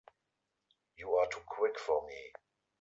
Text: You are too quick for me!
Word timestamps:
You 0.97 1.13
are 1.13 1.27
too 1.27 1.43
quick 1.47 1.77
for 1.77 2.03
me! 2.07 2.33